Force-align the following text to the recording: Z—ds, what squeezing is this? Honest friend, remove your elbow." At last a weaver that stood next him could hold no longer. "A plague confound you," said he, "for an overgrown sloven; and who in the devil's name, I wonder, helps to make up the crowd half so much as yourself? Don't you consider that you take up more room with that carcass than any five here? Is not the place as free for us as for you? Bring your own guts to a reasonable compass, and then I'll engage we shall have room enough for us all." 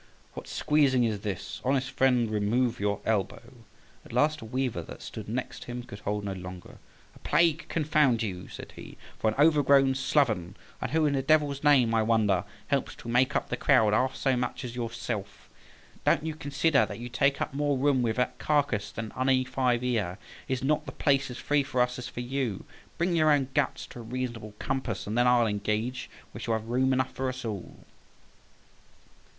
Z—ds, 0.00 0.36
what 0.36 0.48
squeezing 0.48 1.04
is 1.04 1.20
this? 1.20 1.60
Honest 1.62 1.90
friend, 1.90 2.30
remove 2.30 2.80
your 2.80 3.02
elbow." 3.04 3.52
At 4.02 4.14
last 4.14 4.40
a 4.40 4.46
weaver 4.46 4.80
that 4.80 5.02
stood 5.02 5.28
next 5.28 5.64
him 5.64 5.82
could 5.82 5.98
hold 5.98 6.24
no 6.24 6.32
longer. 6.32 6.78
"A 7.14 7.18
plague 7.18 7.66
confound 7.68 8.22
you," 8.22 8.48
said 8.48 8.72
he, 8.76 8.96
"for 9.18 9.28
an 9.28 9.34
overgrown 9.38 9.94
sloven; 9.94 10.56
and 10.80 10.92
who 10.92 11.04
in 11.04 11.12
the 11.12 11.20
devil's 11.20 11.62
name, 11.62 11.92
I 11.94 12.02
wonder, 12.02 12.44
helps 12.68 12.94
to 12.94 13.10
make 13.10 13.36
up 13.36 13.50
the 13.50 13.58
crowd 13.58 13.92
half 13.92 14.16
so 14.16 14.38
much 14.38 14.64
as 14.64 14.74
yourself? 14.74 15.50
Don't 16.06 16.24
you 16.24 16.34
consider 16.34 16.86
that 16.86 16.98
you 16.98 17.10
take 17.10 17.42
up 17.42 17.52
more 17.52 17.76
room 17.76 18.00
with 18.00 18.16
that 18.16 18.38
carcass 18.38 18.90
than 18.90 19.12
any 19.20 19.44
five 19.44 19.82
here? 19.82 20.16
Is 20.48 20.62
not 20.64 20.86
the 20.86 20.92
place 20.92 21.30
as 21.30 21.36
free 21.36 21.62
for 21.62 21.78
us 21.82 21.98
as 21.98 22.08
for 22.08 22.20
you? 22.20 22.64
Bring 22.96 23.14
your 23.14 23.30
own 23.30 23.48
guts 23.52 23.84
to 23.88 23.98
a 23.98 24.02
reasonable 24.02 24.54
compass, 24.58 25.06
and 25.06 25.18
then 25.18 25.26
I'll 25.26 25.46
engage 25.46 26.08
we 26.32 26.40
shall 26.40 26.54
have 26.54 26.70
room 26.70 26.94
enough 26.94 27.12
for 27.12 27.28
us 27.28 27.44
all." 27.44 27.84